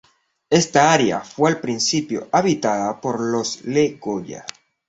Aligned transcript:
Esta 0.49 0.91
área 0.91 1.19
fue 1.19 1.51
al 1.51 1.59
principio 1.61 2.27
habitada 2.31 2.99
por 2.99 3.19
los 3.19 3.63
Le 3.65 3.99
Goya. 4.01 4.43